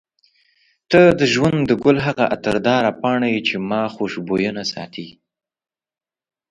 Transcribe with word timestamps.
ته 0.91 1.01
د 1.19 1.21
ژوند 1.33 1.59
د 1.65 1.71
ګل 1.83 1.97
هغه 2.07 2.23
عطرداره 2.35 2.91
پاڼه 3.01 3.27
یې 3.33 3.41
چې 3.47 3.55
ما 3.69 3.81
خوشبوینه 3.95 4.63
ساتي. 4.73 5.07